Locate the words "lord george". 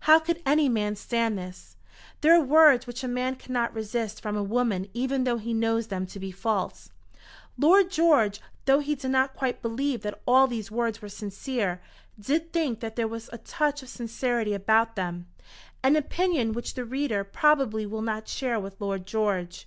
7.56-8.42, 18.78-19.66